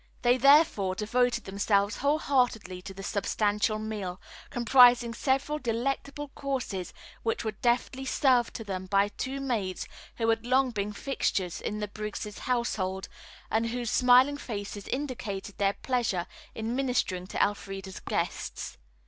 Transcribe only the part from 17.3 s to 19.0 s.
Elfreda's guests.